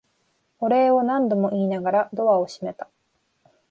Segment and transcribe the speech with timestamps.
[0.59, 2.89] お礼を何度も言いながらドアを閉めた。